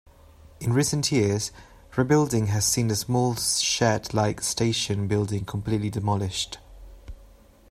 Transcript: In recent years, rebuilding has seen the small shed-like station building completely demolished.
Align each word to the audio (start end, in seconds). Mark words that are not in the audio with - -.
In 0.59 0.73
recent 0.73 1.11
years, 1.11 1.51
rebuilding 1.95 2.47
has 2.47 2.65
seen 2.65 2.87
the 2.87 2.95
small 2.95 3.35
shed-like 3.35 4.41
station 4.41 5.05
building 5.07 5.45
completely 5.45 5.91
demolished. 5.91 6.57